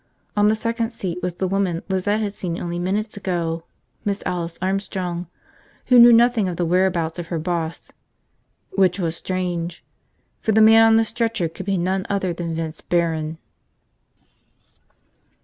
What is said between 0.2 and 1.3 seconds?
On the second seat